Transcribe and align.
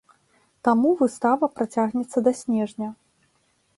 Таму 0.67 0.93
выстава 1.01 1.49
працягнецца 1.61 2.25
да 2.29 2.37
снежня. 2.41 2.89